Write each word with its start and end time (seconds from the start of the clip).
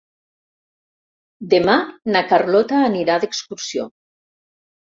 Demà 1.51 1.75
na 2.15 2.23
Carlota 2.31 2.81
anirà 2.89 3.19
d'excursió. 3.25 3.87